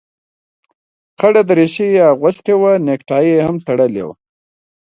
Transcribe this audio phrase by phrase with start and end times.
[1.19, 4.13] خړه دريشي يې اغوستې وه نيكټايي يې هم تړلې وه.